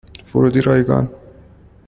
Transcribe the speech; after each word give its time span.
ورودی 0.35 0.61
رایگان 0.61 1.09